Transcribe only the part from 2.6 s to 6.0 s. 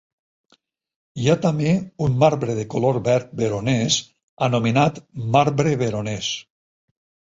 de color verd veronès anomenat marbre